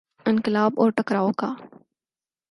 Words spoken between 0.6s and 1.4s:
اور ٹکراؤ